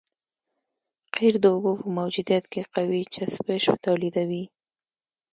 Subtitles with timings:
[1.15, 4.43] قیر د اوبو په موجودیت کې قوي چسپش تولیدوي